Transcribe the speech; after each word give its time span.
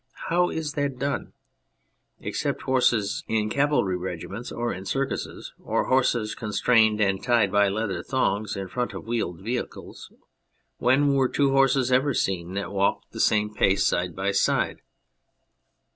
How 0.29 0.49
is 0.49 0.73
that 0.73 0.97
done? 0.97 1.33
Except 2.21 2.63
horses 2.63 3.23
in 3.27 3.51
cavalry 3.51 3.95
regiments 3.95 4.51
or 4.51 4.73
in 4.73 4.83
circuses, 4.83 5.53
or 5.59 5.89
horses 5.89 6.33
constrained 6.33 6.99
and 6.99 7.21
tied 7.23 7.51
by 7.51 7.69
leather 7.69 8.01
thongs 8.01 8.55
in 8.55 8.67
front 8.67 8.95
of 8.95 9.05
wheeled 9.05 9.41
vehicles, 9.41 10.11
when 10.79 11.13
were 11.13 11.29
two 11.29 11.51
horses 11.51 11.91
ever 11.91 12.15
seen 12.15 12.55
that 12.55 12.71
walked 12.71 13.11
the 13.11 13.19
same 13.19 13.49
40 13.49 13.53
On 13.53 13.53
People 13.53 13.63
in 13.63 13.71
Books 13.73 13.79
pace 13.83 13.87
side 13.87 14.15
by 14.15 14.31
side 14.31 14.81